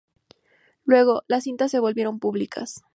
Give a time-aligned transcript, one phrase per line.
[0.83, 2.81] Luego, las cintas se volvieron públicas.